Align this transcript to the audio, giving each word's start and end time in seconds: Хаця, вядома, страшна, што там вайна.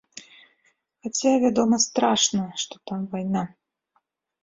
Хаця, 1.01 1.31
вядома, 1.45 1.81
страшна, 1.85 2.45
што 2.65 2.75
там 2.93 2.99
вайна. 3.15 3.49